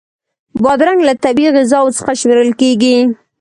بادرنګ 0.63 0.99
له 1.07 1.13
طبعی 1.23 1.47
غذاوو 1.55 1.95
څخه 1.97 2.11
شمېرل 2.19 2.51
کېږي. 2.59 2.95